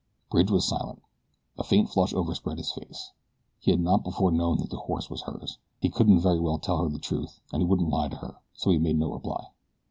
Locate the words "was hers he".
5.11-5.89